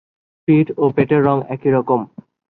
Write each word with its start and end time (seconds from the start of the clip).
পিঠ 0.47 0.67
ও 0.77 0.85
পেটের 0.95 1.21
রঙ 1.23 1.37
একই 1.49 1.69
রকম। 1.71 1.99